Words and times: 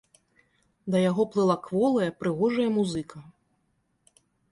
Да 0.93 1.01
яго 1.09 1.23
плыла 1.35 1.57
кволая 1.67 2.07
прыгожая 2.21 2.65
музыка. 2.79 3.17